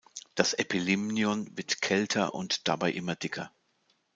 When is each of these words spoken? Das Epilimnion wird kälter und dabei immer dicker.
Das 0.33 0.55
Epilimnion 0.55 1.55
wird 1.55 1.79
kälter 1.83 2.33
und 2.33 2.67
dabei 2.67 2.91
immer 2.91 3.15
dicker. 3.15 3.51